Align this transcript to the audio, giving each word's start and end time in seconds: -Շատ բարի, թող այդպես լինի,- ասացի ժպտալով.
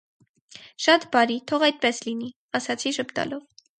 -Շատ 0.85 1.03
բարի, 1.15 1.37
թող 1.51 1.65
այդպես 1.67 1.99
լինի,- 2.07 2.33
ասացի 2.61 2.95
ժպտալով. 2.99 3.45